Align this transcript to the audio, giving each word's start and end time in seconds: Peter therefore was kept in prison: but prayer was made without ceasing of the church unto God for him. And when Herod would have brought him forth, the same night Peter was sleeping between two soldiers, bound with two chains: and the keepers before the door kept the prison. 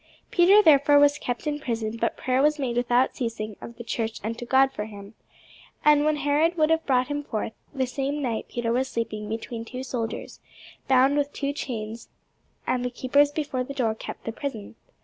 Peter 0.31 0.63
therefore 0.63 0.97
was 0.97 1.19
kept 1.19 1.45
in 1.45 1.59
prison: 1.59 1.95
but 1.95 2.17
prayer 2.17 2.41
was 2.41 2.57
made 2.57 2.75
without 2.75 3.15
ceasing 3.15 3.55
of 3.61 3.77
the 3.77 3.83
church 3.83 4.19
unto 4.23 4.47
God 4.47 4.71
for 4.73 4.85
him. 4.85 5.13
And 5.85 6.05
when 6.05 6.15
Herod 6.15 6.57
would 6.57 6.71
have 6.71 6.87
brought 6.87 7.07
him 7.09 7.23
forth, 7.23 7.53
the 7.71 7.85
same 7.85 8.19
night 8.19 8.47
Peter 8.49 8.71
was 8.71 8.87
sleeping 8.87 9.29
between 9.29 9.63
two 9.63 9.83
soldiers, 9.83 10.39
bound 10.87 11.17
with 11.17 11.31
two 11.33 11.53
chains: 11.53 12.09
and 12.65 12.83
the 12.83 12.89
keepers 12.89 13.29
before 13.31 13.63
the 13.63 13.75
door 13.75 13.93
kept 13.93 14.23
the 14.23 14.31
prison. 14.31 14.73